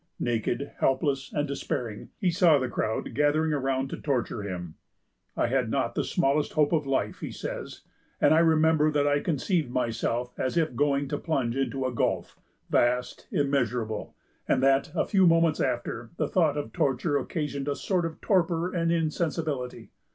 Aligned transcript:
Naked, 0.19 0.71
helpless, 0.79 1.31
and 1.31 1.47
despairing, 1.47 2.09
he 2.19 2.31
saw 2.31 2.57
the 2.57 2.67
crowd 2.67 3.13
gathering 3.13 3.53
around 3.53 3.91
to 3.91 3.97
torture 3.97 4.41
him. 4.41 4.73
"I 5.37 5.45
had 5.45 5.69
not 5.69 5.93
the 5.93 6.03
smallest 6.03 6.53
hope 6.53 6.73
of 6.73 6.87
life," 6.87 7.19
he 7.19 7.29
says, 7.29 7.81
"and 8.19 8.33
I 8.33 8.39
remember 8.39 8.89
that 8.89 9.05
I 9.05 9.19
conceived 9.19 9.69
myself 9.69 10.33
as 10.39 10.57
if 10.57 10.73
going 10.75 11.07
to 11.09 11.19
plunge 11.19 11.55
into 11.55 11.85
a 11.85 11.93
gulf, 11.93 12.39
vast, 12.67 13.27
immeasurable; 13.31 14.15
and 14.47 14.63
that, 14.63 14.91
a 14.95 15.05
few 15.05 15.27
moments 15.27 15.61
after, 15.61 16.09
the 16.17 16.27
thought 16.27 16.57
of 16.57 16.73
torture 16.73 17.19
occasioned 17.19 17.67
a 17.67 17.75
sort 17.75 18.03
of 18.07 18.19
torpor 18.21 18.73
and 18.73 18.91
insensibility. 18.91 19.91